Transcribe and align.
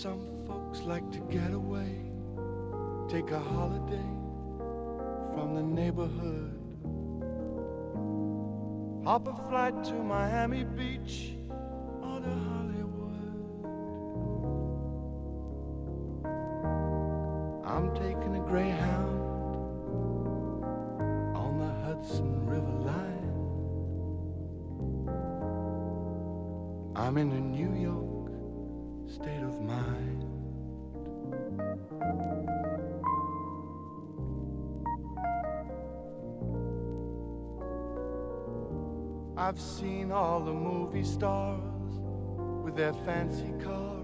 Some 0.00 0.46
folks 0.46 0.80
like 0.80 1.12
to 1.12 1.18
get 1.30 1.52
away, 1.52 1.94
take 3.06 3.30
a 3.32 3.38
holiday 3.38 4.08
from 5.34 5.54
the 5.54 5.62
neighborhood. 5.62 6.58
Hop 9.04 9.28
a 9.28 9.36
flight 9.50 9.84
to 9.84 9.92
Miami 9.92 10.64
Beach 10.64 11.34
I've 39.50 39.60
seen 39.60 40.12
all 40.12 40.38
the 40.38 40.52
movie 40.52 41.02
stars 41.02 41.58
with 42.62 42.76
their 42.76 42.92
fancy 43.04 43.52
cars 43.64 43.99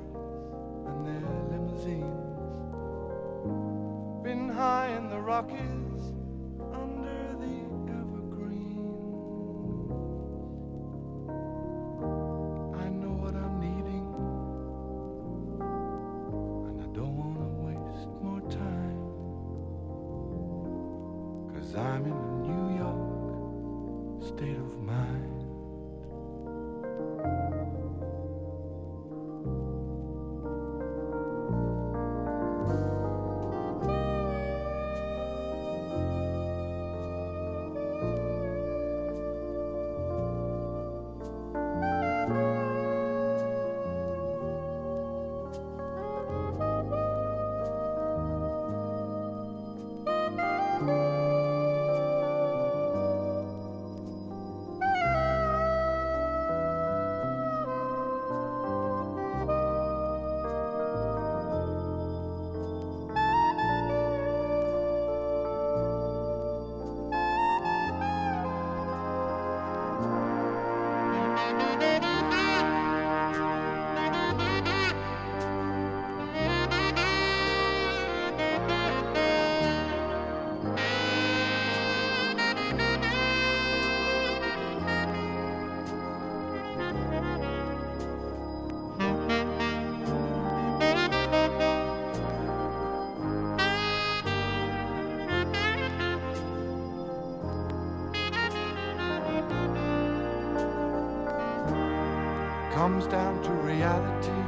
reality, 103.76 104.41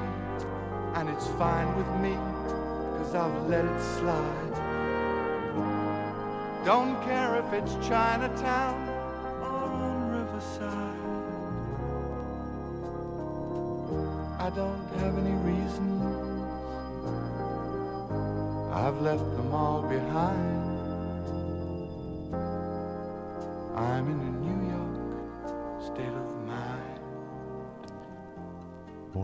and 0.94 1.08
it's 1.10 1.26
fine 1.36 1.68
with 1.76 1.92
me, 2.00 2.14
cause 2.96 3.14
I've 3.14 3.46
let 3.46 3.64
it 3.64 3.80
slide. 3.98 4.54
Don't 6.64 6.96
care 7.04 7.36
if 7.36 7.52
it's 7.52 7.74
Chinatown 7.86 8.77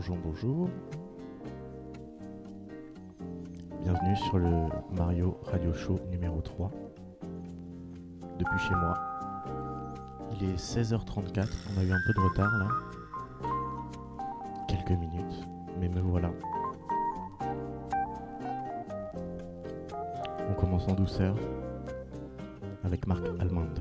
Bonjour, 0.06 0.18
bonjour. 0.22 0.70
Bienvenue 3.82 4.16
sur 4.16 4.38
le 4.38 4.66
Mario 4.94 5.38
Radio 5.44 5.72
Show 5.72 5.98
numéro 6.10 6.42
3. 6.42 6.70
Depuis 8.38 8.58
chez 8.58 8.74
moi. 8.74 8.98
Il 10.32 10.50
est 10.50 10.56
16h34, 10.56 11.48
on 11.74 11.80
a 11.80 11.84
eu 11.84 11.90
un 11.90 12.00
peu 12.06 12.12
de 12.12 12.20
retard 12.20 12.52
là. 12.58 12.68
Quelques 14.68 14.90
minutes, 14.90 15.48
mais 15.80 15.88
me 15.88 16.00
voilà. 16.00 16.30
On 20.50 20.54
commence 20.60 20.86
en 20.86 20.92
douceur 20.92 21.34
avec 22.84 23.06
Marc 23.06 23.24
Almond. 23.40 23.72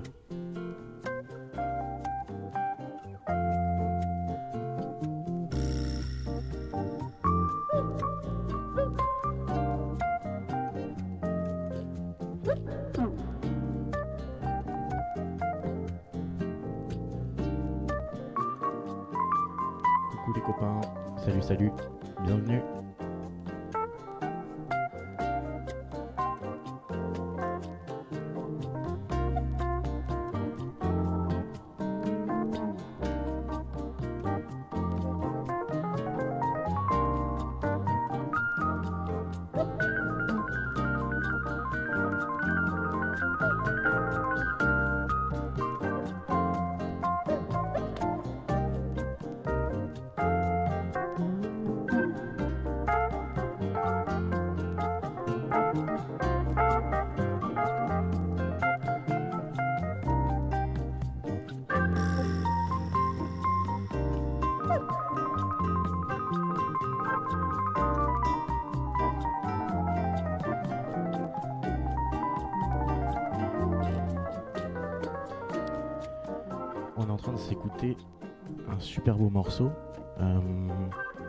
Euh, 79.62 80.40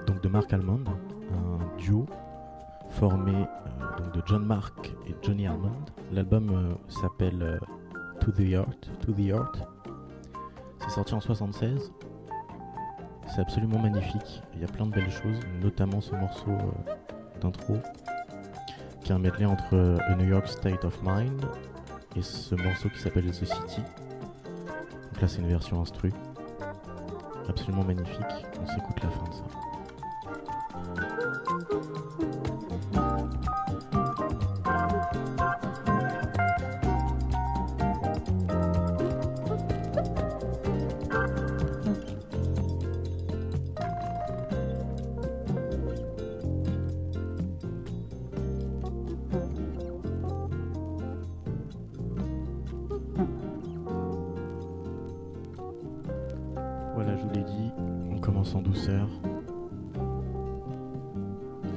donc 0.06 0.23
de 0.23 0.29
Mark 0.29 0.53
Almond, 0.53 0.85
un 1.32 1.76
duo 1.79 2.06
formé 2.91 3.32
euh, 3.32 4.03
donc 4.03 4.15
de 4.15 4.23
John 4.26 4.44
Mark 4.44 4.94
et 5.06 5.15
Johnny 5.23 5.47
Almond. 5.47 5.85
L'album 6.12 6.50
euh, 6.50 6.75
s'appelle 6.88 7.61
To 8.21 8.31
the 8.31 8.41
Heart. 8.41 8.91
To 9.00 9.12
the 9.12 9.29
Heart. 9.29 9.69
C'est 10.81 10.91
sorti 10.91 11.15
en 11.15 11.21
76. 11.21 11.93
C'est 13.35 13.41
absolument 13.41 13.79
magnifique. 13.79 14.43
Il 14.55 14.61
y 14.61 14.65
a 14.65 14.69
plein 14.69 14.87
de 14.87 14.93
belles 14.93 15.11
choses, 15.11 15.41
notamment 15.61 16.00
ce 16.00 16.15
morceau 16.15 16.50
euh, 16.50 16.93
cette 17.32 17.44
intro, 17.44 17.76
qui 19.03 19.11
est 19.11 19.15
un 19.15 19.19
medley 19.19 19.44
entre 19.44 19.99
A 20.09 20.15
New 20.15 20.29
York 20.29 20.47
State 20.47 20.85
of 20.85 20.99
Mind 21.03 21.44
et 22.17 22.23
ce 22.23 22.55
morceau 22.55 22.88
qui 22.91 23.00
s'appelle 23.00 23.26
The 23.26 23.44
City. 23.44 23.82
Donc 23.82 25.21
là, 25.21 25.29
c'est 25.29 25.41
une 25.41 25.49
version 25.49 25.81
instru, 25.81 26.12
absolument 27.49 27.85
magnifique. 27.85 28.46
On 28.61 28.67
s'écoute 28.67 29.02
la 29.02 29.11
fin 29.11 29.25
de 29.29 29.35
ça. 29.35 29.44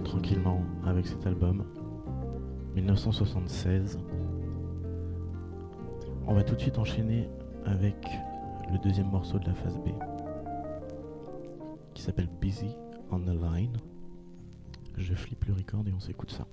Tranquillement 0.03 0.63
avec 0.85 1.05
cet 1.05 1.25
album, 1.27 1.63
1976. 2.75 3.99
On 6.25 6.33
va 6.33 6.43
tout 6.43 6.55
de 6.55 6.59
suite 6.59 6.77
enchaîner 6.77 7.29
avec 7.65 7.95
le 8.71 8.77
deuxième 8.79 9.09
morceau 9.09 9.39
de 9.39 9.45
la 9.45 9.53
phase 9.53 9.77
B, 9.77 9.89
qui 11.93 12.01
s'appelle 12.01 12.29
Busy 12.41 12.75
on 13.11 13.19
the 13.19 13.29
Line. 13.29 13.77
Je 14.97 15.13
flippe 15.13 15.45
le 15.45 15.53
record 15.53 15.87
et 15.87 15.93
on 15.93 15.99
s'écoute 15.99 16.31
ça. 16.31 16.47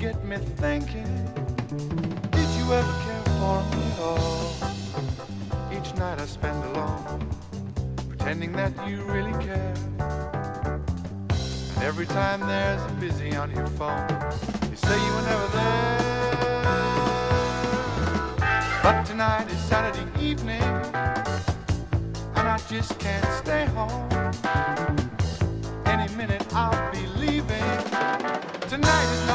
Get 0.00 0.24
me 0.24 0.38
thinking 0.56 1.04
Did 2.30 2.48
you 2.56 2.72
ever 2.72 2.94
care 3.04 3.22
for 3.38 3.62
me 3.70 3.82
at 3.92 3.98
all? 4.00 4.54
Each 5.70 5.94
night 5.96 6.18
I 6.18 6.24
spend 6.24 6.64
alone 6.64 7.28
Pretending 8.08 8.52
that 8.52 8.72
you 8.88 9.02
really 9.02 9.32
care 9.44 9.74
And 11.74 11.82
every 11.82 12.06
time 12.06 12.40
there's 12.40 12.82
a 12.82 12.94
busy 12.94 13.36
on 13.36 13.54
your 13.54 13.66
phone 13.66 14.08
You 14.70 14.76
say 14.76 14.96
you 15.06 15.12
were 15.12 15.26
never 15.32 15.48
there 15.58 15.98
But 18.82 19.04
tonight 19.04 19.50
is 19.52 19.58
Saturday 19.58 20.06
evening 20.18 20.62
and 22.40 22.48
I 22.48 22.58
just 22.70 22.98
can't 22.98 23.26
stay 23.44 23.66
home. 23.66 24.08
Any 25.84 26.08
minute 26.16 26.42
I'll 26.54 26.90
be 26.90 27.06
leaving. 27.18 27.60
Tonight 28.66 29.12
is 29.12 29.29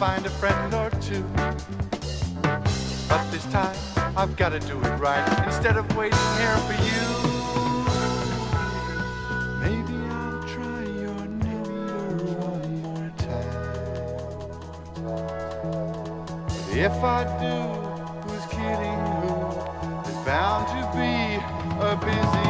find 0.00 0.24
a 0.24 0.30
friend 0.30 0.72
or 0.72 0.88
two. 1.02 1.22
But 3.06 3.22
this 3.30 3.44
time 3.52 3.76
I've 4.16 4.34
got 4.34 4.48
to 4.48 4.58
do 4.58 4.78
it 4.80 4.96
right 4.96 5.44
instead 5.44 5.76
of 5.76 5.94
waiting 5.94 6.18
here 6.38 6.56
for 6.66 6.72
you. 6.88 7.02
Maybe 9.60 9.94
I'll 10.08 10.42
try 10.54 10.84
your 11.04 11.26
number 11.44 12.24
one 12.32 12.80
more 12.80 13.12
time. 13.18 13.52
If 16.72 17.04
I 17.04 17.24
do, 17.44 17.56
who's 18.24 18.46
kidding 18.46 19.00
who? 19.20 19.34
There's 20.02 20.24
bound 20.24 20.64
to 20.68 20.80
be 20.96 21.12
a 21.78 21.92
busy 22.06 22.49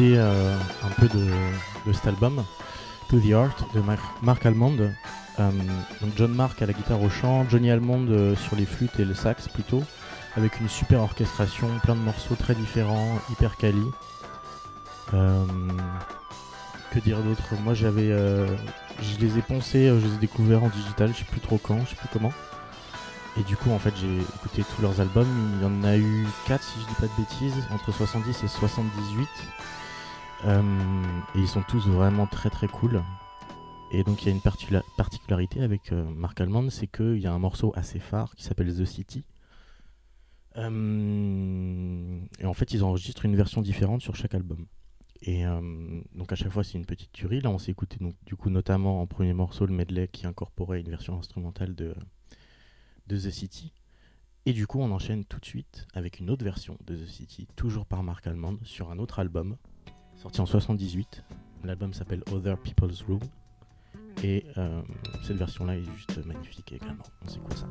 euh, 0.00 0.56
un 0.82 0.88
peu 0.98 1.08
de, 1.08 1.92
cet 1.92 2.06
album, 2.06 2.42
To 3.10 3.18
the 3.18 3.32
Art 3.32 3.56
de 3.74 3.82
Mark 4.22 4.46
Almond. 4.46 4.78
Euh, 5.38 5.50
donc 6.00 6.10
John 6.16 6.32
Mark 6.34 6.60
à 6.62 6.66
la 6.66 6.72
guitare 6.72 7.02
au 7.02 7.10
chant, 7.10 7.46
Johnny 7.48 7.70
Almond 7.70 8.06
euh, 8.08 8.34
sur 8.34 8.56
les 8.56 8.64
flûtes 8.64 8.98
et 8.98 9.04
le 9.04 9.14
sax 9.14 9.48
plutôt, 9.48 9.82
avec 10.36 10.58
une 10.60 10.68
super 10.68 11.02
orchestration, 11.02 11.68
plein 11.82 11.94
de 11.94 12.00
morceaux 12.00 12.34
très 12.34 12.54
différents, 12.54 13.18
hyper 13.30 13.56
quali. 13.56 13.84
que 15.10 16.98
dire 17.00 17.18
d'autre? 17.18 17.54
Moi 17.62 17.74
j'avais, 17.74 18.08
je 18.08 19.18
les 19.20 19.38
ai 19.38 19.42
poncés, 19.42 19.88
je 19.88 20.06
les 20.06 20.14
ai 20.14 20.18
découverts 20.18 20.64
en 20.64 20.68
digital, 20.68 21.12
je 21.12 21.18
sais 21.18 21.24
plus 21.24 21.40
trop 21.40 21.58
quand, 21.58 21.78
je 21.84 21.90
sais 21.90 21.96
plus 21.96 22.08
comment. 22.10 22.32
Et 23.38 23.42
du 23.42 23.56
coup, 23.56 23.70
en 23.70 23.78
fait, 23.78 23.94
j'ai 23.96 24.18
écouté 24.18 24.64
tous 24.74 24.82
leurs 24.82 25.00
albums. 25.00 25.28
Il 25.56 25.62
y 25.62 25.66
en 25.66 25.84
a 25.84 25.96
eu 25.96 26.26
4, 26.48 26.62
si 26.62 26.80
je 26.80 26.86
dis 26.86 26.94
pas 26.94 27.06
de 27.06 27.22
bêtises, 27.22 27.64
entre 27.72 27.92
70 27.92 28.42
et 28.42 28.48
78. 28.48 29.28
Euh, 30.46 31.20
et 31.34 31.38
ils 31.38 31.48
sont 31.48 31.62
tous 31.62 31.86
vraiment 31.86 32.26
très 32.26 32.50
très 32.50 32.68
cool. 32.68 33.02
Et 33.92 34.04
donc, 34.04 34.22
il 34.22 34.26
y 34.26 34.28
a 34.28 34.32
une 34.32 34.40
particularité 34.96 35.62
avec 35.62 35.92
euh, 35.92 36.04
Mark 36.04 36.40
Almond, 36.40 36.70
c'est 36.70 36.86
qu'il 36.86 37.18
y 37.18 37.26
a 37.26 37.32
un 37.32 37.38
morceau 37.38 37.72
assez 37.74 37.98
phare 37.98 38.34
qui 38.36 38.44
s'appelle 38.44 38.74
The 38.74 38.84
City. 38.84 39.24
Euh, 40.56 42.20
et 42.38 42.46
en 42.46 42.54
fait, 42.54 42.72
ils 42.72 42.84
enregistrent 42.84 43.24
une 43.24 43.36
version 43.36 43.60
différente 43.62 44.00
sur 44.00 44.16
chaque 44.16 44.34
album. 44.34 44.66
Et 45.22 45.44
donc 46.14 46.32
à 46.32 46.34
chaque 46.34 46.50
fois 46.50 46.64
c'est 46.64 46.78
une 46.78 46.86
petite 46.86 47.12
tuerie. 47.12 47.42
Là 47.42 47.50
on 47.50 47.58
s'est 47.58 47.70
écouté 47.70 47.98
donc 48.00 48.14
du 48.24 48.36
coup 48.36 48.48
notamment 48.48 49.02
en 49.02 49.06
premier 49.06 49.34
morceau 49.34 49.66
le 49.66 49.74
medley 49.74 50.08
qui 50.08 50.26
incorporait 50.26 50.80
une 50.80 50.88
version 50.88 51.18
instrumentale 51.18 51.74
de, 51.74 51.94
de 53.06 53.16
The 53.18 53.30
City. 53.30 53.74
Et 54.46 54.52
du 54.52 54.66
coup, 54.66 54.80
on 54.80 54.90
enchaîne 54.90 55.24
tout 55.24 55.38
de 55.38 55.44
suite 55.44 55.86
avec 55.92 56.18
une 56.18 56.30
autre 56.30 56.44
version 56.44 56.78
de 56.86 56.96
The 56.96 57.06
City, 57.06 57.46
toujours 57.56 57.84
par 57.84 58.02
Mark 58.02 58.26
Almond, 58.26 58.58
sur 58.64 58.90
un 58.90 58.98
autre 58.98 59.18
album, 59.18 59.56
sorti 60.20 60.40
en 60.40 60.46
78. 60.46 61.24
L'album 61.64 61.92
s'appelle 61.94 62.22
Other 62.32 62.58
People's 62.58 63.02
Room. 63.02 63.20
Et 64.22 64.44
euh, 64.58 64.82
cette 65.26 65.38
version-là 65.38 65.76
est 65.76 65.84
juste 65.84 66.24
magnifique 66.26 66.72
également. 66.72 67.04
On 67.24 67.28
s'écoute 67.28 67.56
ça? 67.56 67.66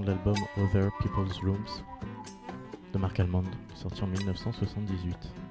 De 0.00 0.06
l'album 0.06 0.36
Other 0.56 0.90
People's 1.00 1.40
Rooms 1.42 1.84
de 2.92 2.98
Mark 2.98 3.18
Almond, 3.20 3.48
sorti 3.74 4.02
en 4.02 4.08
1978. 4.08 5.43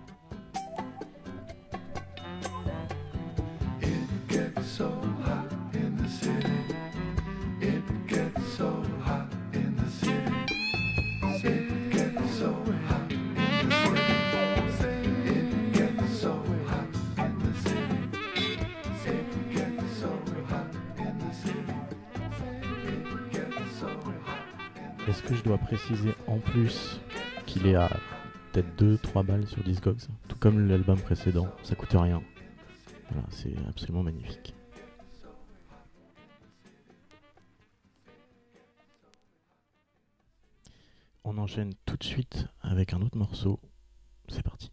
Plus 26.53 27.01
qu'il 27.47 27.65
est 27.65 27.73
à 27.73 27.89
peut-être 28.51 28.75
2-3 28.77 29.25
balles 29.25 29.47
sur 29.47 29.63
Discogs, 29.63 30.05
tout 30.27 30.35
comme 30.35 30.67
l'album 30.67 30.99
précédent, 31.01 31.47
ça 31.63 31.73
coûte 31.73 31.89
rien. 31.93 32.21
Voilà, 33.09 33.27
c'est 33.31 33.55
absolument 33.67 34.03
magnifique. 34.03 34.53
On 41.23 41.39
enchaîne 41.39 41.73
tout 41.87 41.97
de 41.97 42.03
suite 42.03 42.45
avec 42.61 42.93
un 42.93 43.01
autre 43.01 43.17
morceau. 43.17 43.59
C'est 44.27 44.43
parti. 44.43 44.71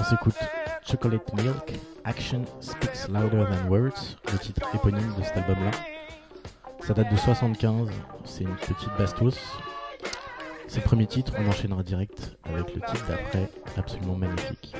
On 0.00 0.04
s'écoute 0.04 0.34
Chocolate 0.86 1.34
Milk, 1.34 1.78
Action 2.04 2.44
Speaks 2.60 3.08
Louder 3.08 3.44
Than 3.44 3.68
Words, 3.68 4.16
le 4.32 4.38
titre 4.38 4.62
éponyme 4.74 5.14
de 5.18 5.22
cet 5.22 5.36
album-là. 5.36 5.70
Ça 6.86 6.94
date 6.94 7.12
de 7.12 7.16
75, 7.16 7.88
c'est 8.24 8.44
une 8.44 8.56
petite 8.56 8.90
bastos. 8.98 9.38
C'est 10.68 10.80
le 10.80 10.84
premier 10.84 11.06
titre, 11.06 11.34
on 11.38 11.48
enchaînera 11.48 11.82
direct 11.82 12.36
avec 12.44 12.74
le 12.74 12.80
titre 12.80 13.06
d'après, 13.08 13.50
absolument 13.76 14.16
magnifique. 14.16 14.74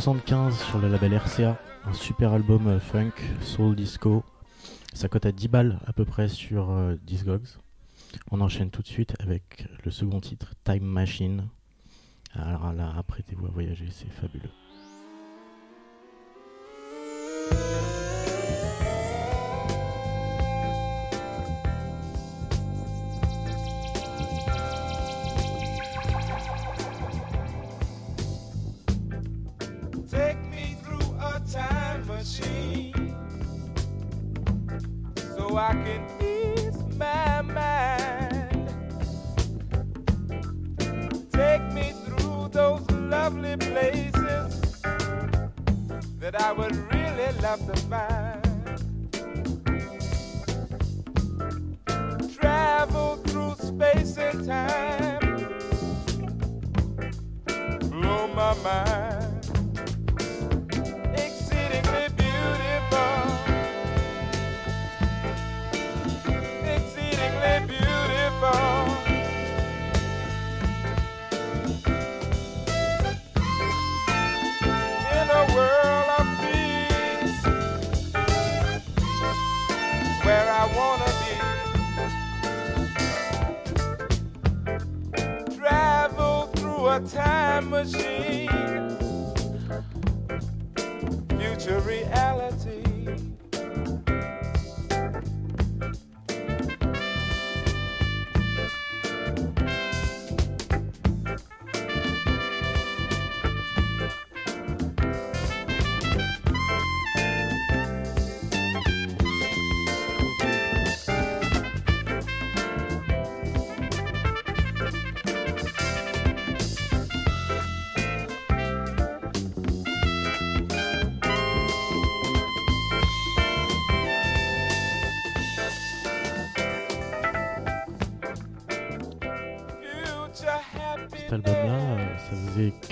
75 0.00 0.58
sur 0.58 0.80
le 0.80 0.88
label 0.88 1.14
RCA, 1.14 1.56
un 1.84 1.92
super 1.92 2.32
album 2.32 2.66
euh, 2.66 2.80
funk, 2.80 3.12
soul 3.40 3.76
disco. 3.76 4.24
Ça 4.92 5.08
cote 5.08 5.24
à 5.24 5.30
10 5.30 5.46
balles 5.46 5.78
à 5.86 5.92
peu 5.92 6.04
près 6.04 6.26
sur 6.26 6.72
euh, 6.72 6.96
Discogs. 7.04 7.46
On 8.32 8.40
enchaîne 8.40 8.70
tout 8.70 8.82
de 8.82 8.88
suite 8.88 9.14
avec 9.20 9.68
le 9.84 9.92
second 9.92 10.18
titre, 10.18 10.54
Time 10.64 10.82
Machine. 10.82 11.46
Alors 12.32 12.72
là, 12.72 12.92
apprêtez-vous 12.98 13.46
à 13.46 13.50
voyager, 13.50 13.86
c'est 13.92 14.10
fabuleux. 14.10 14.50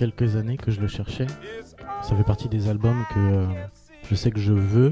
Quelques 0.02 0.34
années 0.34 0.56
que 0.56 0.72
je 0.72 0.80
le 0.80 0.88
cherchais. 0.88 1.26
is 1.26 1.76
Ça 2.02 2.16
fait 2.16 2.24
partie 2.24 2.48
des 2.48 2.68
albums 2.68 3.04
que 3.14 3.20
euh, 3.20 3.46
je 4.10 4.16
sais 4.16 4.32
que 4.32 4.40
je 4.40 4.52
veux, 4.52 4.90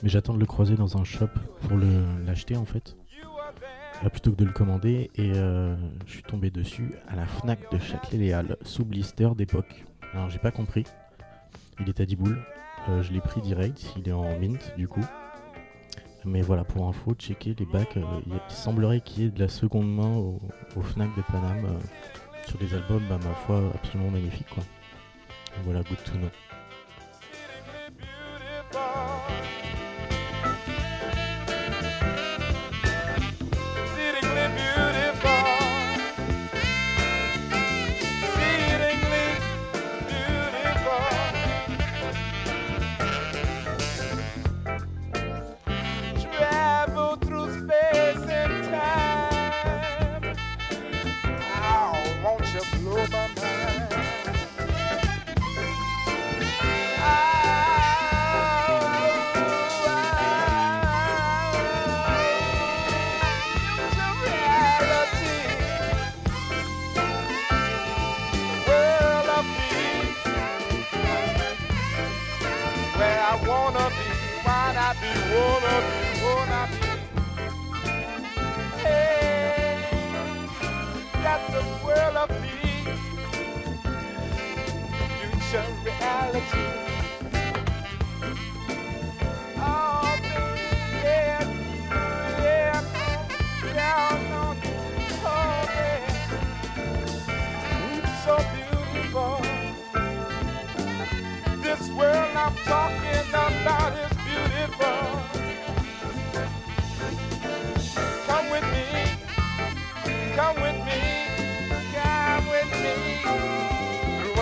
mais 0.00 0.08
j'attends 0.08 0.32
de 0.32 0.38
le 0.38 0.46
croiser 0.46 0.76
dans 0.76 0.96
un 0.96 1.02
shop 1.02 1.26
pour 1.62 1.76
l'acheter 2.24 2.56
en 2.56 2.64
fait, 2.64 2.96
euh, 4.04 4.08
plutôt 4.08 4.30
que 4.30 4.36
de 4.36 4.44
le 4.44 4.52
commander. 4.52 5.10
Et 5.16 5.32
euh, 5.34 5.74
je 6.06 6.12
suis 6.12 6.22
tombé 6.22 6.52
dessus 6.52 6.92
à 7.08 7.16
la 7.16 7.26
Fnac 7.26 7.68
de 7.72 7.80
Châtelet-Les-Halles, 7.80 8.58
sous 8.62 8.84
blister 8.84 9.28
d'époque. 9.36 9.84
Alors 10.14 10.30
j'ai 10.30 10.38
pas 10.38 10.52
compris. 10.52 10.84
Il 11.80 11.88
est 11.88 11.98
à 11.98 12.06
10 12.06 12.14
boules. 12.14 12.38
Je 13.02 13.12
l'ai 13.12 13.20
pris 13.20 13.40
direct, 13.40 13.92
il 13.96 14.08
est 14.08 14.12
en 14.12 14.38
mint 14.38 14.72
du 14.76 14.86
coup. 14.86 15.04
Mais 16.24 16.42
voilà, 16.42 16.62
pour 16.62 16.86
info, 16.86 17.12
checker 17.14 17.56
les 17.58 17.66
bacs. 17.66 17.96
il 17.96 18.54
semblerait 18.54 19.00
qu'il 19.00 19.24
y 19.24 19.26
ait 19.26 19.30
de 19.30 19.40
la 19.40 19.48
seconde 19.48 19.92
main 19.92 20.16
au, 20.16 20.40
au 20.76 20.80
Fnac 20.80 21.08
de 21.16 21.22
Paname 21.22 21.80
sur 22.48 22.58
des 22.58 22.72
albums, 22.72 23.04
bah, 23.08 23.18
ma 23.22 23.34
foi, 23.34 23.70
absolument 23.74 24.10
magnifiques 24.10 24.48
quoi. 24.48 24.64
Voilà, 25.64 25.82
good 25.82 26.02
to 26.04 26.12
know. 26.12 26.30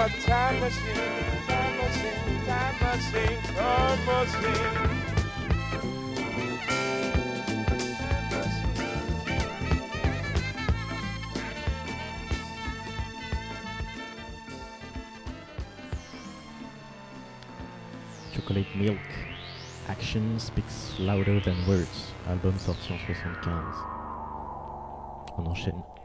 Time 0.08 0.60
machine, 0.60 0.94
time 1.48 1.78
time 2.46 2.70
time 3.54 4.06
machine. 4.06 5.06
Chocolate 18.32 18.76
Milk. 18.76 18.98
Action 19.88 20.38
speaks 20.38 20.94
louder 21.00 21.40
than 21.40 21.56
words. 21.66 22.12
Album 22.28 22.54
sorti 22.58 22.92
en 22.92 22.98
75. 22.98 23.74
On 25.38 25.46
enchaîne 25.46 25.95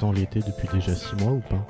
j'attends 0.00 0.12
l'été 0.12 0.40
depuis 0.40 0.66
déjà 0.72 0.94
6 0.94 1.16
mois 1.16 1.32
ou 1.32 1.40
pas? 1.40 1.66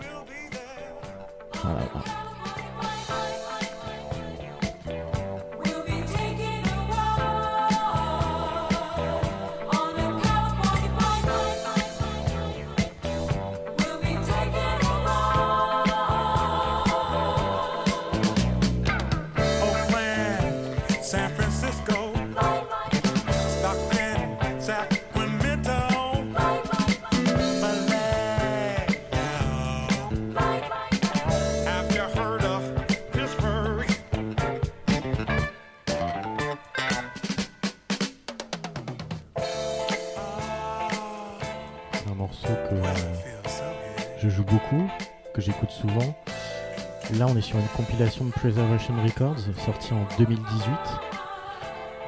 On 47.32 47.36
est 47.36 47.40
sur 47.42 47.58
une 47.58 47.68
compilation 47.68 48.24
de 48.24 48.30
Preservation 48.30 48.94
Records 49.04 49.38
sortie 49.64 49.92
en 49.92 50.06
2018 50.18 50.72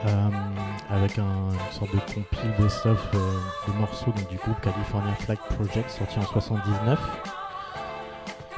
euh, 0.07 0.29
avec 0.91 1.19
un- 1.19 1.23
une 1.25 1.73
sorte 1.79 1.93
de 1.95 2.01
compil 2.13 2.51
best-of 2.59 2.99
euh, 3.15 3.19
de 3.69 3.73
morceaux 3.79 4.13
du 4.31 4.37
groupe 4.37 4.61
California 4.61 5.15
Flag 5.21 5.39
Project 5.57 5.91
sorti 5.91 6.19
en 6.19 6.23
79. 6.27 6.99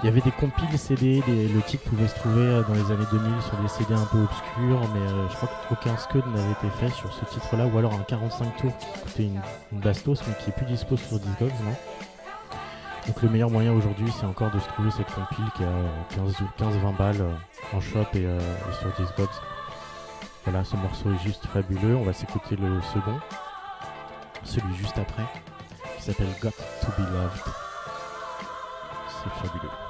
Il 0.03 0.07
y 0.07 0.09
avait 0.09 0.20
des 0.22 0.33
compiles 0.33 0.79
CD, 0.79 1.22
le 1.27 1.61
titre 1.62 1.85
pouvait 1.88 2.09
se 2.09 2.14
trouver 2.16 2.42
euh, 2.42 2.62
dans 2.62 2.74
les 2.74 2.90
années 2.92 3.07
2000 3.11 3.31
sur 3.42 3.57
des 3.59 3.68
CD 3.68 3.94
un 3.94 4.05
peu 4.07 4.22
obscurs, 4.22 4.81
mais 4.94 5.29
je 5.31 5.37
crois 5.37 5.48
qu'aucun 5.68 5.96
scud 5.98 6.24
n'avait 6.35 6.53
été 6.53 6.68
fait 6.79 6.90
sur 6.90 7.12
ce 7.12 7.24
titre-là, 7.27 7.66
ou 7.66 7.79
alors 7.79 7.92
un 7.94 8.03
45 8.07 8.57
tours 8.57 8.77
qui 8.79 8.87
coûtait 9.03 9.22
une, 9.24 9.40
une 9.72 9.81
bastos, 9.81 10.20
mais 10.27 10.35
qui 10.42 10.50
est 10.50 10.53
plus 10.53 10.66
dispo 10.66 10.96
sur 10.96 11.18
Discogs, 11.18 11.48
non? 11.64 11.74
Donc 13.07 13.23
le 13.23 13.29
meilleur 13.29 13.51
moyen 13.51 13.73
aujourd'hui, 13.73 14.11
c'est 14.19 14.27
encore 14.27 14.51
de 14.51 14.59
se 14.59 14.69
trouver 14.69 14.90
cette 14.90 15.12
compile 15.12 15.45
qui 15.57 15.62
a 15.64 16.17
15 16.17 16.40
ou 16.40 16.62
15-20 16.62 16.97
balles 16.97 17.21
euh, 17.21 17.77
en 17.77 17.81
shop 17.81 18.07
et, 18.14 18.25
euh, 18.25 18.38
et 18.38 18.75
sur 18.81 18.90
Discogs. 18.99 19.29
Voilà, 20.45 20.64
ce 20.64 20.77
morceau 20.77 21.12
est 21.12 21.23
juste 21.23 21.47
fabuleux. 21.47 21.97
On 21.97 22.05
va 22.05 22.12
s'écouter 22.12 22.57
le 22.57 22.81
second, 22.83 23.19
celui 24.43 24.75
juste 24.77 24.99
après, 24.99 25.25
qui 25.97 26.03
s'appelle 26.03 26.29
Got 26.40 26.51
to 26.51 26.88
Be 26.99 27.07
Loved. 27.12 27.40
C'est 29.09 29.49
fabuleux. 29.49 29.84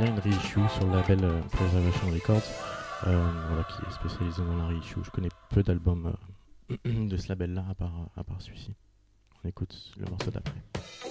Bien 0.00 0.14
une 0.14 0.20
reissue 0.20 0.68
sur 0.68 0.86
le 0.86 0.92
label 0.96 1.24
euh, 1.24 1.40
Preservation 1.52 2.06
Records, 2.08 2.42
euh, 3.06 3.62
qui 3.68 3.86
est 3.86 3.92
spécialisé 3.92 4.42
dans 4.42 4.56
la 4.56 4.66
reissue. 4.66 5.00
Je 5.02 5.10
connais 5.10 5.28
peu 5.50 5.62
d'albums 5.62 6.14
euh, 6.86 7.06
de 7.06 7.16
ce 7.18 7.28
label-là, 7.28 7.66
à 7.70 7.74
part, 7.74 8.08
à 8.16 8.24
part 8.24 8.40
celui-ci. 8.40 8.74
On 9.44 9.48
écoute 9.48 9.92
le 9.98 10.06
morceau 10.06 10.30
d'après. 10.30 11.09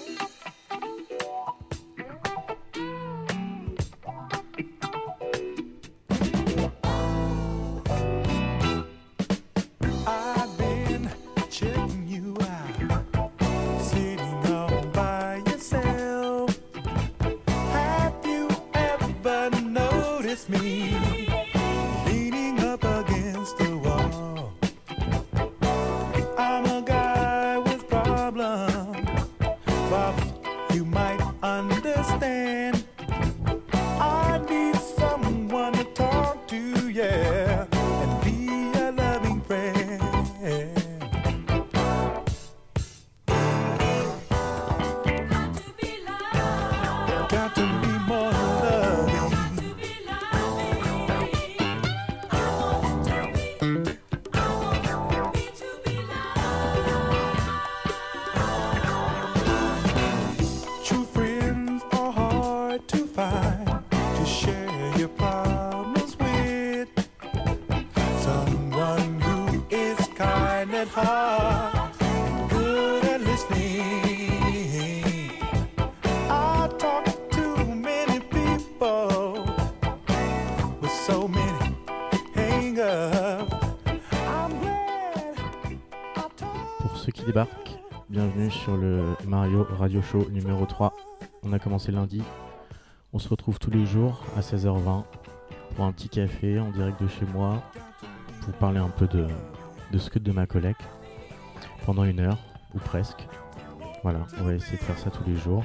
Numéro 90.18 90.66
3. 90.66 90.94
On 91.44 91.54
a 91.54 91.60
commencé 91.60 91.92
lundi. 91.92 92.24
On 93.14 93.20
se 93.20 93.30
retrouve 93.30 93.60
tous 93.60 93.70
les 93.70 93.86
jours 93.86 94.24
à 94.36 94.42
16h20 94.42 95.04
pour 95.76 95.86
un 95.86 95.92
petit 95.92 96.10
café 96.10 96.60
en 96.60 96.72
direct 96.72 97.02
de 97.02 97.08
chez 97.08 97.26
moi 97.26 97.62
pour 98.42 98.54
parler 98.54 98.80
un 98.80 98.90
peu 98.90 99.08
de, 99.08 99.28
de 99.92 99.98
ce 99.98 100.10
que 100.10 100.18
de 100.18 100.32
ma 100.32 100.48
collègue 100.48 100.76
pendant 101.86 102.06
une 102.06 102.22
heure 102.22 102.40
ou 102.74 102.80
presque. 102.80 103.28
Voilà, 104.02 104.26
on 104.40 104.44
va 104.46 104.56
essayer 104.56 104.78
de 104.78 104.84
faire 104.84 104.98
ça 104.98 105.12
tous 105.12 105.24
les 105.28 105.36
jours. 105.36 105.64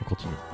On 0.00 0.04
continue. 0.04 0.49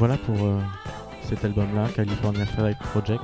Voilà 0.00 0.16
pour 0.16 0.42
euh, 0.42 0.58
cet 1.24 1.44
album-là, 1.44 1.86
California 1.94 2.46
Flight 2.46 2.78
Project. 2.78 3.22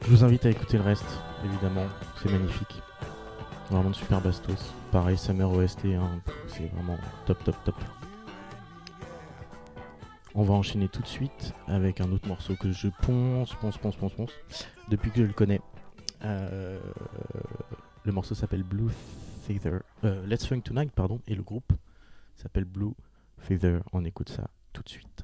Je 0.00 0.10
vous 0.10 0.22
invite 0.22 0.46
à 0.46 0.50
écouter 0.50 0.76
le 0.78 0.84
reste, 0.84 1.18
évidemment, 1.44 1.86
c'est 2.22 2.30
magnifique. 2.30 2.80
Vraiment 3.68 3.90
de 3.90 3.96
super 3.96 4.20
bastos. 4.20 4.74
Pareil, 4.92 5.18
Summer 5.18 5.50
OST, 5.50 5.86
hein, 5.86 6.20
c'est 6.46 6.70
vraiment 6.72 6.96
top, 7.26 7.42
top, 7.42 7.56
top. 7.64 7.74
On 10.36 10.44
va 10.44 10.54
enchaîner 10.54 10.88
tout 10.88 11.02
de 11.02 11.08
suite 11.08 11.52
avec 11.66 12.00
un 12.00 12.12
autre 12.12 12.28
morceau 12.28 12.54
que 12.54 12.70
je 12.70 12.86
ponce, 13.02 13.52
ponce, 13.56 13.76
ponce, 13.76 13.96
ponce, 13.96 14.14
ponce, 14.14 14.32
depuis 14.88 15.10
que 15.10 15.16
je 15.22 15.26
le 15.26 15.32
connais. 15.32 15.60
Euh, 16.22 16.78
le 18.04 18.12
morceau 18.12 18.36
s'appelle 18.36 18.62
Blue 18.62 18.92
Feather. 19.48 19.80
euh, 20.04 20.24
Let's 20.28 20.46
Funk 20.46 20.60
Tonight, 20.60 20.92
pardon, 20.92 21.18
et 21.26 21.34
le 21.34 21.42
groupe 21.42 21.72
s'appelle 22.36 22.66
Blue 22.66 22.92
Feather. 23.42 23.82
On 23.92 24.04
écoute 24.04 24.28
ça 24.28 24.48
tout 24.72 24.82
de 24.82 24.88
suite. 24.88 25.22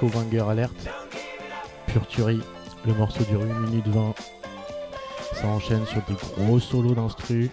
Disco 0.00 0.18
banger 0.18 0.40
alerte. 0.48 0.88
Pure. 1.86 2.40
Le 2.86 2.94
morceau 2.94 3.22
dure 3.24 3.42
1 3.42 3.60
minute 3.68 3.86
20. 3.88 4.14
Ça 5.34 5.46
enchaîne 5.48 5.84
sur 5.86 6.00
des 6.02 6.14
gros 6.14 6.58
solos 6.58 6.94
d'instru. 6.94 7.50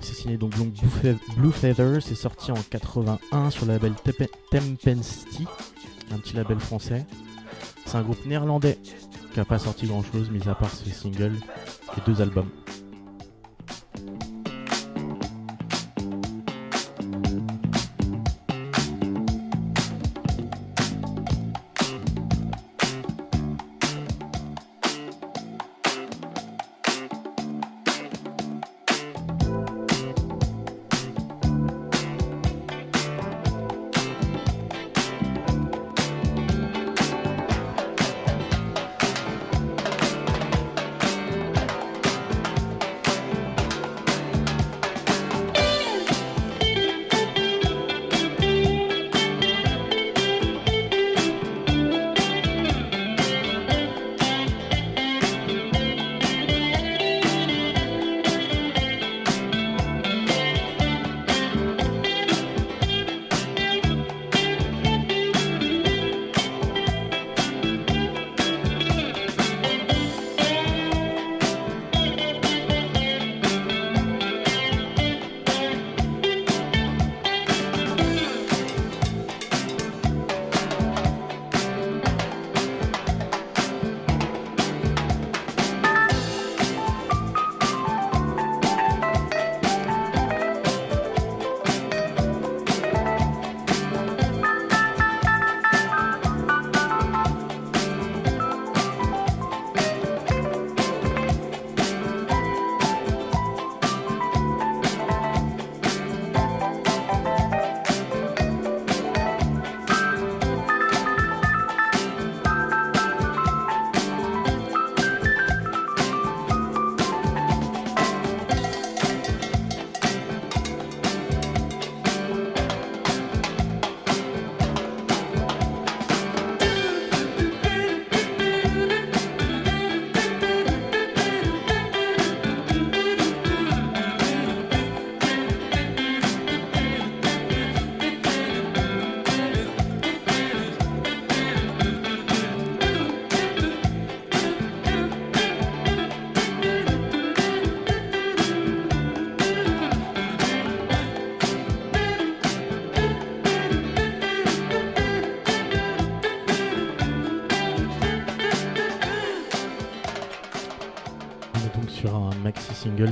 C'est 0.00 0.14
signé 0.14 0.36
donc, 0.36 0.50
Blue, 0.52 0.72
Fe- 0.88 1.18
Blue 1.36 1.52
Feather. 1.52 2.00
C'est 2.02 2.14
sorti 2.14 2.50
en 2.50 2.56
81 2.70 3.50
sur 3.50 3.66
le 3.66 3.72
label 3.74 3.92
Tepe- 4.04 4.30
Tempesty, 4.50 5.46
un 6.12 6.18
petit 6.18 6.34
label 6.36 6.58
français. 6.60 7.04
C'est 7.84 7.96
un 7.96 8.02
groupe 8.02 8.24
néerlandais 8.24 8.78
qui 9.34 9.40
a 9.40 9.44
pas 9.44 9.58
sorti 9.58 9.86
grand 9.86 10.02
chose, 10.02 10.30
mis 10.30 10.46
à 10.48 10.54
part 10.54 10.70
ses 10.70 10.90
singles 10.90 11.36
et 11.96 12.00
deux 12.06 12.20
albums. 12.22 12.48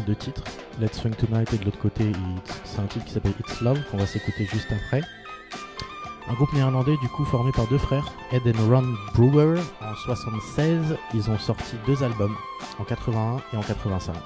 Maxi 0.07 0.15
single 0.15 0.15
de 0.15 0.15
titres, 0.15 0.43
Let's 0.81 1.01
Funk 1.01 1.17
Tonight, 1.19 1.53
et 1.53 1.59
de 1.59 1.65
l'autre 1.65 1.79
côté, 1.79 2.13
c'est 2.65 2.81
un 2.81 2.87
titre 2.87 3.05
qui 3.05 3.13
s'appelle 3.13 3.35
It's 3.41 3.61
Love, 3.61 3.79
qu'on 3.91 3.99
va 3.99 4.07
s'écouter 4.07 4.47
juste 4.47 4.69
après. 4.73 5.03
Un 6.29 6.35
groupe 6.35 6.53
néerlandais, 6.53 6.97
du 7.03 7.09
coup, 7.09 7.25
formé 7.25 7.53
par 7.53 7.67
deux 7.69 7.79
frères, 7.79 8.13
Ed 8.33 8.43
and 8.47 8.69
Ron 8.69 8.95
Brewer, 9.15 9.61
en 9.81 9.95
76. 9.95 10.97
Ils 11.15 11.31
ont 11.31 11.39
sorti 11.39 11.77
deux 11.87 12.03
albums, 12.03 12.37
en 12.79 12.85
81 12.85 13.37
et 13.53 13.57
en 13.57 13.63
85. 13.63 14.17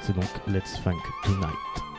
C'est 0.00 0.14
donc 0.14 0.30
Let's 0.46 0.78
Funk 0.78 0.98
Tonight. 1.24 1.91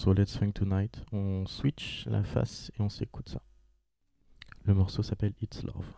Morceau 0.00 0.14
Let's 0.14 0.34
Funk 0.34 0.52
Tonight, 0.52 1.04
on 1.12 1.44
switch 1.46 2.06
la 2.06 2.24
face 2.24 2.72
et 2.78 2.80
on 2.80 2.88
s'écoute 2.88 3.28
ça. 3.28 3.42
Le 4.64 4.72
morceau 4.72 5.02
s'appelle 5.02 5.34
It's 5.42 5.62
Love. 5.62 5.92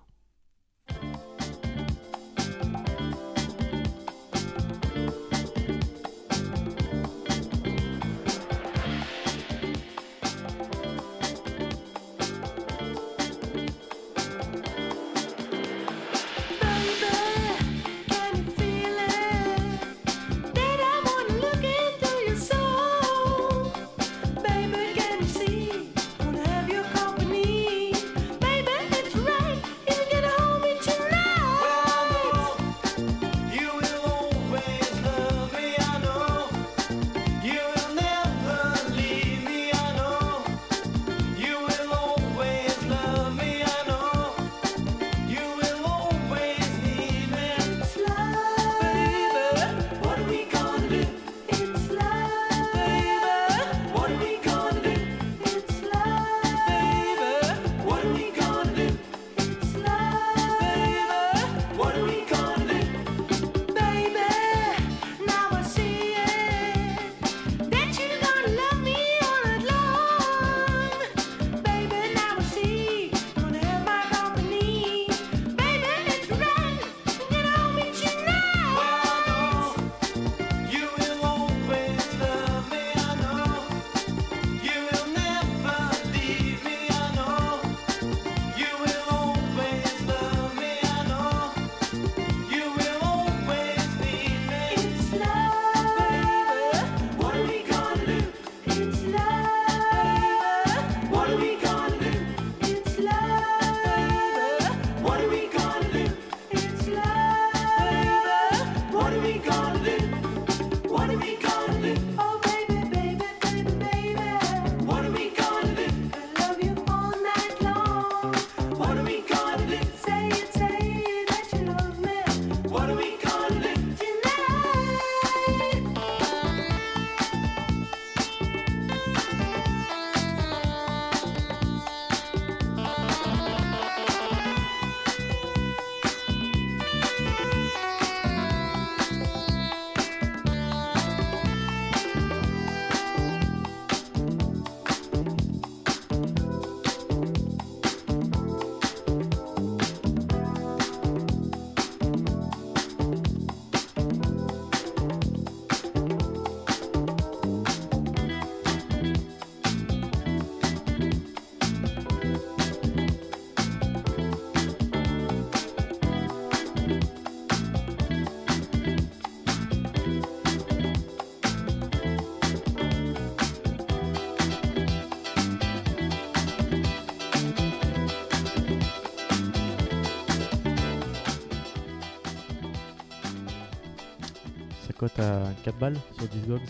À 185.18 185.42
4 185.64 185.78
balles 185.78 185.98
sur 186.16 186.28
Discogs. 186.28 186.60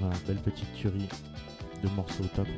Voilà, 0.00 0.16
belle 0.26 0.38
petite 0.38 0.72
tuerie 0.74 1.08
de 1.82 1.88
morceaux 1.90 2.24
au 2.24 2.36
top. 2.36 2.48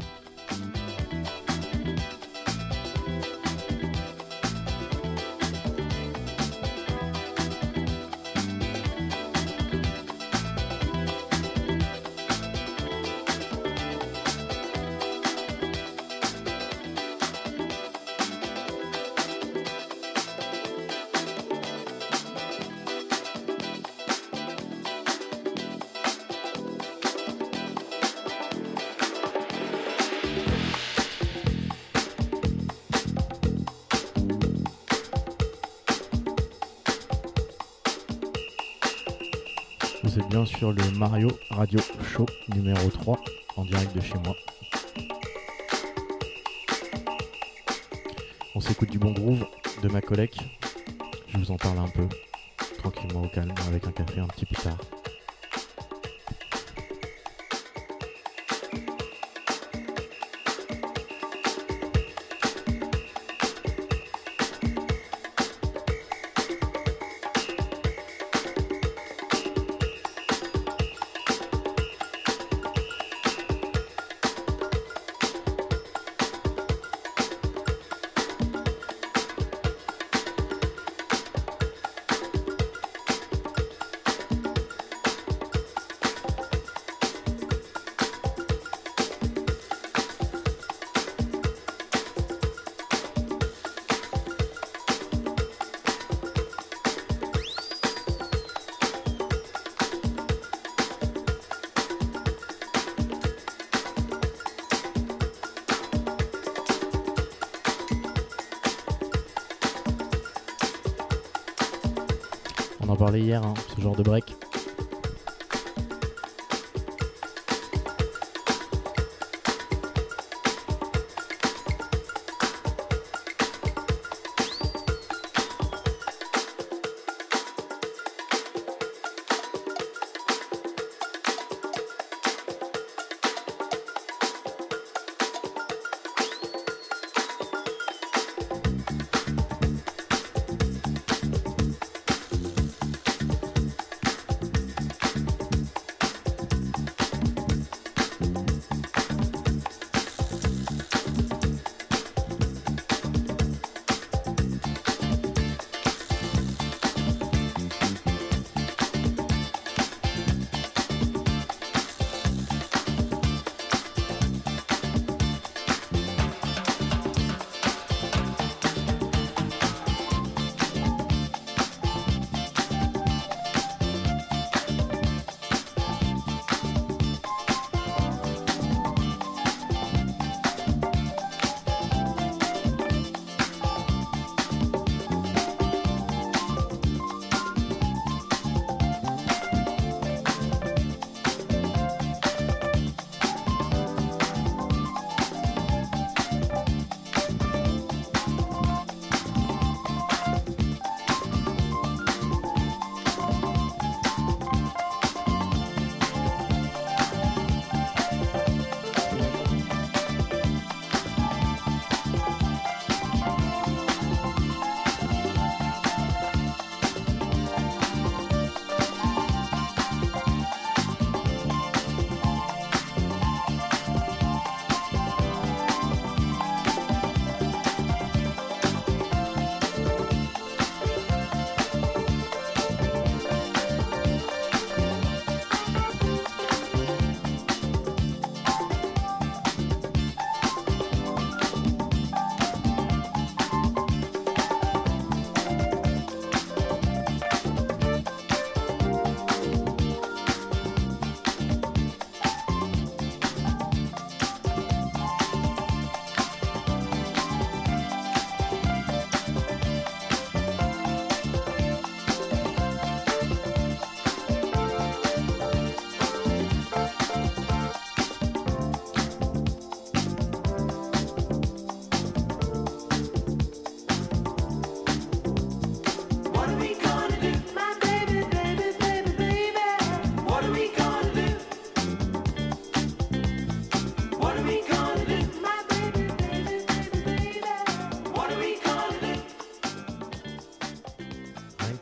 Mario 41.02 41.30
Radio 41.50 41.80
Show 42.14 42.26
numéro 42.54 42.88
3 42.88 43.18
en 43.56 43.64
direct 43.64 43.92
de 43.92 44.00
chez 44.00 44.14
moi. 44.24 44.36
On 48.54 48.60
s'écoute 48.60 48.88
du 48.88 49.00
bon 49.00 49.10
groove 49.10 49.44
de 49.82 49.88
ma 49.88 50.00
collègue. 50.00 50.36
Je 51.26 51.38
vous 51.38 51.50
en 51.50 51.56
parle 51.56 51.78
un 51.78 51.88
peu, 51.88 52.06
tranquillement 52.78 53.24
au 53.24 53.28
calme, 53.28 53.52
avec 53.66 53.84
un 53.88 53.90
café 53.90 54.20
un 54.20 54.28
petit 54.28 54.46
peu 54.46 54.54
tard. 54.54 54.78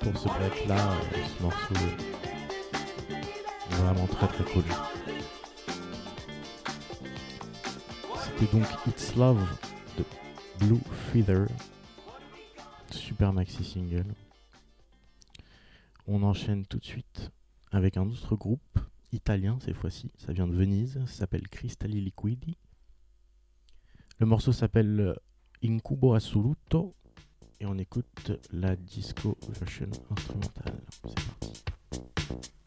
Pour 0.00 0.16
ce 0.16 0.28
break 0.28 0.66
là, 0.66 0.92
ce 1.12 1.42
morceau 1.42 1.74
Vraiment 3.70 4.06
très 4.06 4.26
très 4.26 4.44
cool. 4.52 4.64
C'était 8.18 8.56
donc 8.56 8.66
It's 8.86 9.14
Love 9.16 9.46
de 9.96 10.04
Blue 10.58 10.80
Feather. 11.12 11.46
Super 12.90 13.32
maxi 13.32 13.64
single. 13.64 14.06
On 16.06 16.22
enchaîne 16.22 16.66
tout 16.66 16.78
de 16.78 16.84
suite 16.84 17.30
avec 17.70 17.96
un 17.96 18.08
autre 18.08 18.36
groupe 18.36 18.78
italien 19.12 19.58
cette 19.60 19.76
fois-ci. 19.76 20.10
Ça 20.18 20.32
vient 20.32 20.46
de 20.48 20.54
Venise. 20.54 21.00
Ça 21.06 21.12
s'appelle 21.12 21.46
Cristalli 21.48 22.00
Liquidi. 22.00 22.56
Le 24.18 24.26
morceau 24.26 24.52
s'appelle 24.52 25.00
euh, 25.00 25.14
Incubo 25.64 26.14
Assoluto. 26.14 26.94
Et 27.62 27.66
on 27.66 27.76
écoute 27.76 28.32
la 28.52 28.74
disco 28.74 29.36
version 29.60 29.90
instrumentale. 30.10 30.80
C'est 30.90 31.02
parti. 31.02 32.59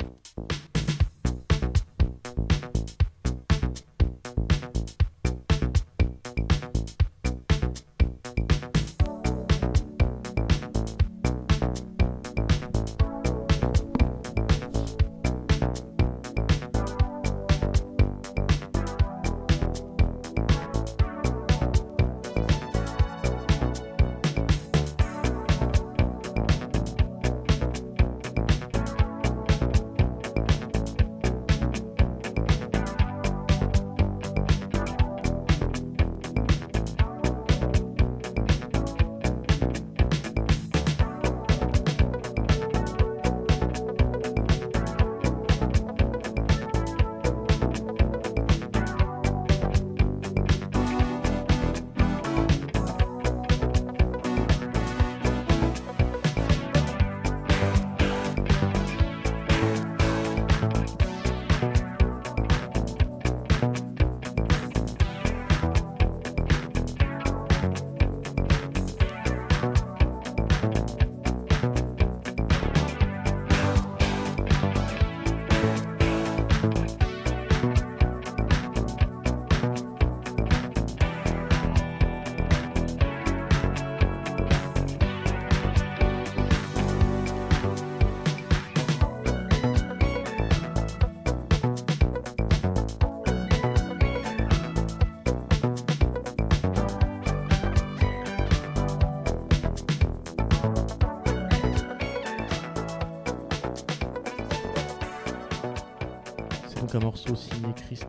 Morceau 107.25 107.35
signé 107.35 107.73
Chris- 107.73 107.99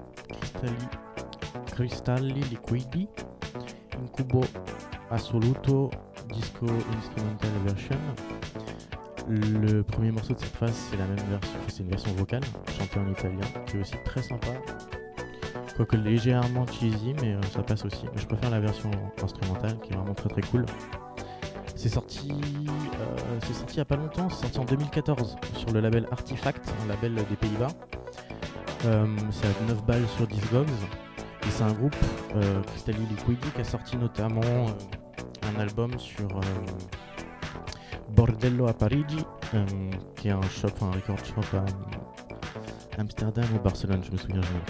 Cristalli, 1.73 2.41
Liquidi, 2.51 3.09
Incubo 4.03 4.41
Assoluto 5.11 5.91
Disco 6.33 6.67
Instrumental 6.99 7.51
Version. 7.65 7.99
Le 9.29 9.83
premier 9.83 10.11
morceau 10.11 10.35
de 10.35 10.41
cette 10.41 10.57
phase, 10.57 10.75
c'est 10.91 10.97
la 10.97 11.07
même 11.07 11.17
version, 11.31 11.59
c'est 11.69 11.83
une 11.85 11.91
version 11.91 12.13
vocale, 12.15 12.43
chantée 12.77 12.99
en 12.99 13.09
italien, 13.09 13.41
qui 13.67 13.77
est 13.77 13.81
aussi 13.83 13.95
très 14.05 14.23
sympa. 14.23 14.49
Quoique 15.77 15.97
légèrement 15.97 16.67
cheesy, 16.67 17.15
mais 17.21 17.35
euh, 17.35 17.43
ça 17.53 17.63
passe 17.63 17.85
aussi. 17.85 18.07
Mais 18.15 18.21
je 18.21 18.27
préfère 18.27 18.51
la 18.51 18.61
version 18.61 18.91
instrumentale, 19.23 19.79
qui 19.81 19.93
est 19.93 19.97
vraiment 19.97 20.15
très 20.15 20.29
très 20.29 20.43
cool. 20.43 20.67
C'est 21.77 21.89
sorti, 21.89 22.31
euh, 22.33 23.39
c'est 23.47 23.55
sorti 23.55 23.75
il 23.75 23.79
y 23.79 23.81
a 23.81 23.85
pas 23.85 23.97
longtemps, 23.97 24.29
c'est 24.31 24.43
sorti 24.43 24.59
en 24.59 24.65
2014 24.65 25.37
sur 25.57 25.71
le 25.73 25.81
label 25.81 26.07
Artifact, 26.11 26.69
un 26.85 26.89
label 26.89 27.15
des 27.15 27.37
Pays-Bas. 27.37 27.69
Euh, 28.85 29.07
c'est 29.31 29.47
à 29.47 29.69
9 29.69 29.85
balles 29.85 30.07
sur 30.17 30.27
Discogs. 30.27 30.69
Et 31.47 31.51
c'est 31.51 31.63
un 31.63 31.73
groupe, 31.73 31.97
euh, 32.37 32.63
Cristalli 32.63 33.07
qui 33.55 33.61
a 33.61 33.65
sorti 33.65 33.97
notamment 33.97 34.41
euh, 34.43 34.67
un 35.43 35.61
album 35.61 35.99
sur 35.99 36.29
euh, 36.29 36.41
Bordello 38.11 38.67
à 38.67 38.73
Parigi, 38.73 39.25
qui 40.17 40.29
est 40.29 40.33
un 40.33 40.41
shop, 40.43 40.69
un 40.81 40.93
record 40.93 41.19
shop 41.25 41.59
à 41.59 43.01
Amsterdam 43.01 43.45
ou 43.55 43.59
Barcelone, 43.59 44.03
je 44.03 44.11
me 44.11 44.17
souviens 44.17 44.41
jamais. 44.41 44.65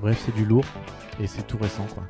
Bref, 0.00 0.22
c'est 0.26 0.34
du 0.34 0.44
lourd 0.44 0.64
et 1.18 1.26
c'est 1.26 1.46
tout 1.46 1.58
récent 1.58 1.86
quoi. 1.94 2.04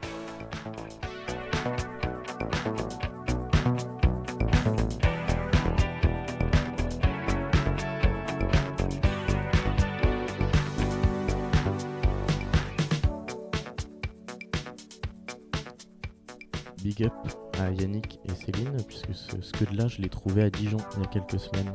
À 17.61 17.70
Yannick 17.70 18.20
et 18.24 18.34
Céline, 18.34 18.76
puisque 18.86 19.14
ce, 19.14 19.40
ce 19.40 19.52
que 19.52 19.70
de 19.70 19.76
là, 19.76 19.86
je 19.86 20.00
l'ai 20.02 20.09
trouvé 20.09 20.42
à 20.42 20.50
Dijon 20.50 20.78
il 20.96 21.02
y 21.02 21.05
a 21.05 21.09
quelques 21.09 21.38
semaines. 21.38 21.74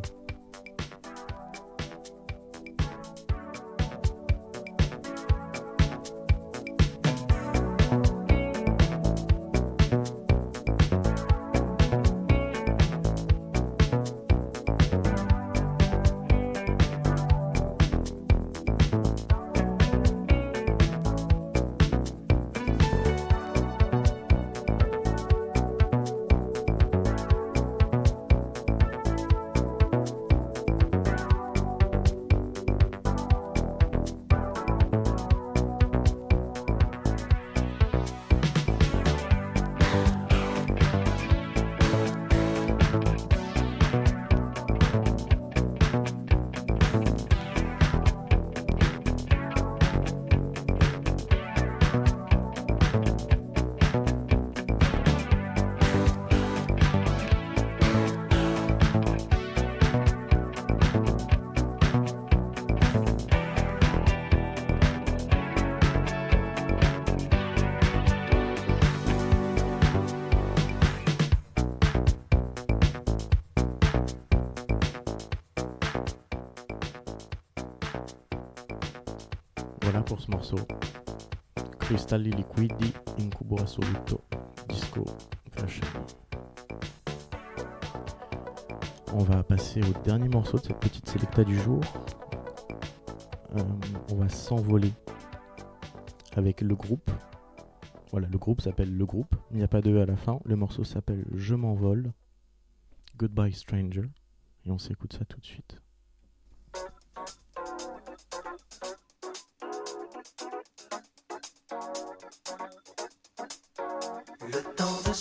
Morceau. 80.28 80.58
Cristalli 81.80 82.32
liquidi 82.32 82.94
incubo 83.20 83.58
assoluto 83.62 84.24
disco. 84.68 85.06
On 89.14 89.24
va 89.24 89.44
passer 89.44 89.82
au 89.82 90.04
dernier 90.04 90.30
morceau 90.30 90.58
de 90.58 90.64
cette 90.64 90.80
petite 90.80 91.08
sélecta 91.10 91.44
du 91.44 91.58
jour. 91.60 91.82
euh, 93.56 93.64
on 94.12 94.16
va 94.16 94.30
s'envoler 94.30 94.94
avec 96.36 96.62
le 96.62 96.76
groupe. 96.76 97.10
Voilà, 98.12 98.28
le 98.28 98.38
groupe 98.38 98.62
s'appelle 98.62 98.96
Le 98.96 99.06
Groupe, 99.06 99.36
il 99.52 99.58
n'y 99.58 99.64
a 99.64 99.68
pas 99.68 99.82
de 99.82 99.92
E 99.92 100.02
à 100.02 100.06
la 100.06 100.16
fin. 100.16 100.40
Le 100.46 100.56
morceau 100.56 100.84
s'appelle 100.84 101.26
Je 101.36 101.54
m'envole, 101.56 102.12
Goodbye 103.18 103.54
Stranger. 103.54 104.10
Et 104.66 104.72
on 104.72 104.78
s'écoute 104.80 105.14
ça 105.14 105.26
tout 105.26 105.40
de 105.40 105.46
suite. 105.46 105.78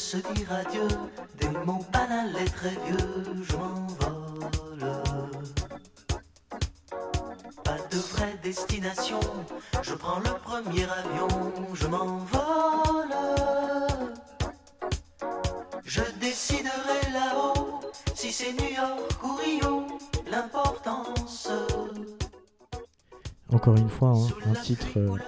Se 0.08 0.16
dire 0.16 0.50
adieu, 0.50 0.88
des 1.38 1.50
mots 1.66 1.84
banals 1.92 2.34
et 2.40 2.48
très 2.48 2.70
vieux, 2.70 3.42
je 3.42 3.56
m'envole. 3.56 5.02
Pas 7.62 7.76
de 7.90 7.98
vraie 7.98 8.38
destination, 8.42 9.20
je 9.82 9.92
prends 9.92 10.20
le 10.20 10.32
premier 10.42 10.84
avion, 10.84 11.28
je 11.74 11.86
m'envole. 11.88 13.14
Je 15.84 16.00
déciderai 16.18 17.12
là-haut 17.12 17.80
si 18.14 18.32
c'est 18.32 18.54
New 18.54 18.74
York 18.74 19.22
ou 19.22 19.34
Rio, 19.34 19.86
l'importance. 20.30 21.50
Encore 23.52 23.76
une 23.76 23.90
fois, 23.90 24.14
hein, 24.14 24.28
un 24.46 24.54
titre 24.54 24.86
euh, 24.96 25.18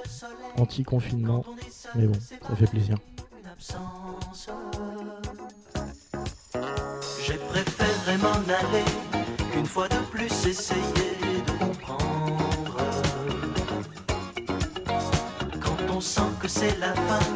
anti-confinement, 0.57 1.45
mais 1.95 2.07
bon, 2.07 2.19
ça 2.49 2.57
fait 2.57 2.67
plaisir. 2.67 2.97
M'en 8.19 8.43
aller 8.61 8.85
qu'une 9.53 9.67
fois 9.67 9.89
de 9.89 9.97
plus 10.11 10.47
essayer 10.47 11.13
de 11.47 11.53
comprendre. 11.65 12.77
Quand 15.61 15.95
on 15.95 16.01
sent 16.01 16.31
que 16.41 16.49
c'est 16.49 16.77
la 16.79 16.93
fin 16.95 17.27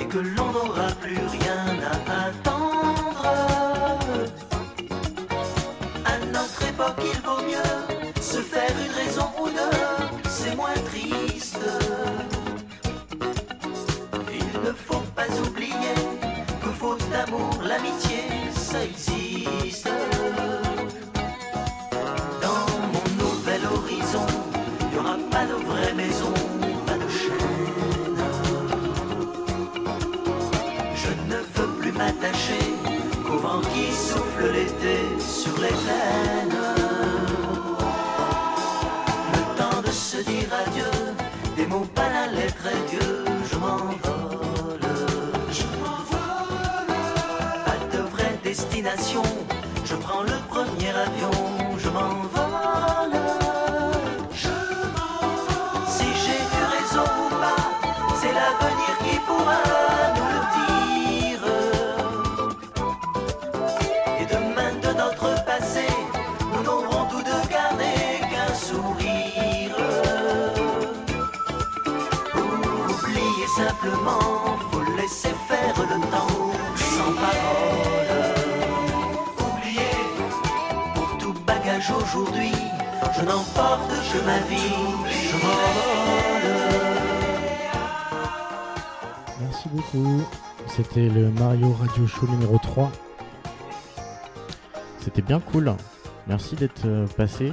et 0.00 0.06
que 0.06 0.18
l'on 0.18 0.52
n'aura 0.52 0.88
plus 1.00 1.16
rien 1.16 1.64
à 1.90 2.26
attendre. 2.26 3.26
À 6.04 6.18
notre 6.32 6.62
époque, 6.68 7.02
il 7.12 7.20
vaut 7.26 7.42
mieux 7.42 8.20
se 8.20 8.38
faire 8.38 8.74
une 8.84 8.94
raison 9.04 9.28
ou 9.40 9.46
deux, 9.48 10.28
c'est 10.28 10.54
moins 10.54 10.78
triste. 10.90 11.66
Il 14.30 14.60
ne 14.60 14.72
faut 14.72 15.04
pas 15.16 15.30
oublier 15.46 15.94
que 16.62 16.70
faute 16.70 17.04
d'amour, 17.10 17.60
l'amitié, 17.62 18.24
ça 18.54 18.84
existe. 18.84 19.21
Dans 22.40 22.66
mon 22.92 23.06
nouvel 23.24 23.60
horizon, 23.66 24.26
il 24.80 24.86
n'y 24.88 24.98
aura 24.98 25.16
pas 25.30 25.46
de 25.46 25.54
vraie 25.64 25.94
maison, 25.94 26.32
pas 26.86 26.94
de 26.94 27.08
chaîne. 27.08 28.22
Je 30.94 31.10
ne 31.32 31.40
veux 31.54 31.80
plus 31.80 31.92
m'attacher 31.92 32.64
qu'au 33.26 33.38
vent 33.38 33.60
qui 33.72 33.92
souffle 33.92 34.52
l'été 34.52 34.98
sur 35.18 35.54
les 35.60 35.68
plaines. 35.68 36.71
Merci 89.40 89.68
beaucoup. 89.70 90.22
C'était 90.66 91.08
le 91.08 91.30
Mario 91.30 91.72
Radio 91.72 92.06
Show 92.06 92.26
numéro 92.26 92.58
3. 92.58 92.92
C'était 95.00 95.22
bien 95.22 95.40
cool. 95.40 95.74
Merci 96.26 96.54
d'être 96.54 96.84
euh, 96.84 97.06
passé. 97.16 97.50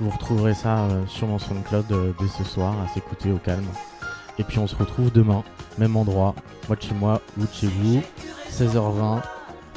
Vous 0.00 0.08
retrouverez 0.08 0.54
ça 0.54 0.78
euh, 0.78 1.06
sur 1.06 1.26
mon 1.26 1.38
SoundCloud 1.38 1.92
euh, 1.92 2.12
dès 2.18 2.28
ce 2.28 2.42
soir 2.42 2.74
à 2.82 2.88
s'écouter 2.94 3.32
au 3.32 3.38
calme. 3.38 3.66
Et 4.38 4.44
puis 4.44 4.58
on 4.60 4.66
se 4.66 4.76
retrouve 4.76 5.12
demain, 5.12 5.44
même 5.76 5.94
endroit, 5.96 6.34
moi 6.68 6.76
de 6.76 6.82
chez 6.82 6.94
moi, 6.94 7.20
vous 7.36 7.46
de 7.46 7.52
chez 7.52 7.66
vous, 7.66 8.02
16h20, 8.50 9.20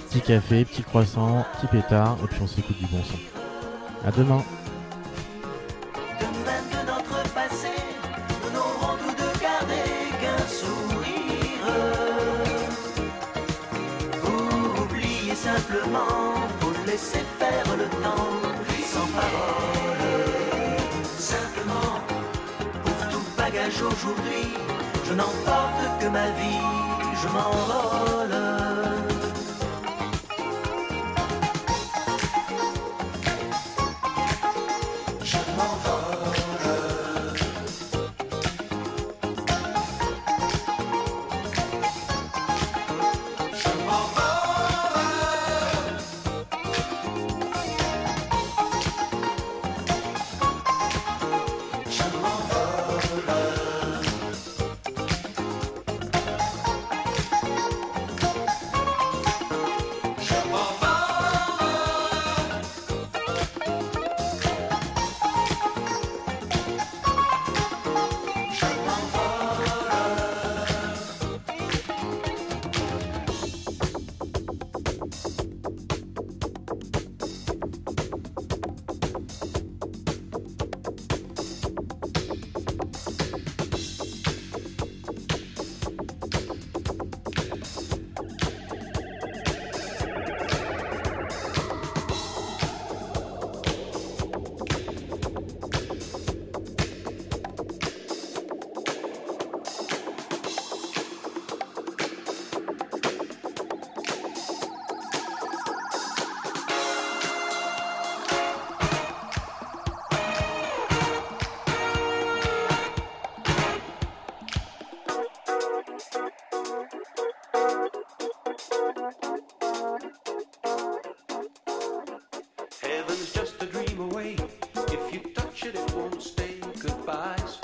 petit 0.07 0.21
café, 0.21 0.63
petit 0.63 0.83
croissant, 0.83 1.45
petit 1.57 1.67
pétard, 1.67 2.17
et 2.23 2.27
puis 2.27 2.39
on 2.41 2.47
s'écoute 2.47 2.77
du 2.77 2.85
bon 2.85 3.03
son. 3.03 3.36
À 4.05 4.11
demain. 4.11 4.43
De 6.19 6.85
notre 6.85 7.33
passé, 7.33 7.73
nous 8.43 8.51
n'aurons 8.51 8.95
tous 8.97 9.15
deux 9.21 9.35
gardé 9.41 9.83
qu'un 10.21 10.43
sourire. 10.47 11.67
Pour 14.21 14.83
oublier 14.83 15.35
simplement, 15.35 16.33
faut 16.59 16.73
laisser 16.85 17.23
faire 17.39 17.77
le 17.77 17.85
temps 18.03 18.31
sans 18.93 19.07
parole. 19.19 20.05
Simplement, 21.17 22.01
pour 22.83 23.07
tout 23.09 23.25
bagage 23.37 23.81
aujourd'hui, 23.81 24.53
je 25.05 25.13
n'emporte 25.13 25.99
que 25.99 26.07
ma 26.07 26.27
vie, 26.31 26.61
je 27.21 27.27
m'envole. 27.27 28.16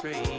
Stranger. 0.03 0.32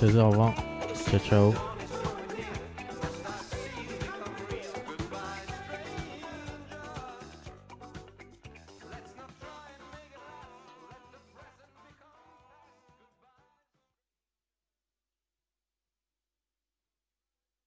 16h20. 0.00 0.54
Ciao 1.10 1.20
ciao. 1.20 1.67